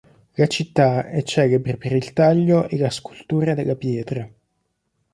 [0.33, 4.27] La città è celebre per il taglio e la scultura della pietra.